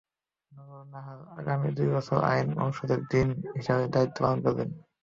নুরুন 0.51 0.85
নাহার 0.93 1.19
আগামী 1.37 1.69
দুই 1.77 1.89
বছর 1.95 2.17
আইন 2.31 2.47
অনুষদের 2.61 2.99
ডিন 3.09 3.29
হিসেবে 3.55 3.83
দায়িত্ব 3.93 4.17
পালন 4.21 4.39
করবেন। 4.45 4.69